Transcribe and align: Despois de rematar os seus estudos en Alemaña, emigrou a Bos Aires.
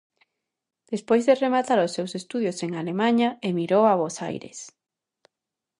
Despois 0.91 1.23
de 1.27 1.37
rematar 1.43 1.79
os 1.85 1.93
seus 1.95 2.11
estudos 2.19 2.57
en 2.65 2.71
Alemaña, 2.81 3.29
emigrou 3.49 3.83
a 3.87 3.93
Bos 3.99 4.15
Aires. 4.29 4.59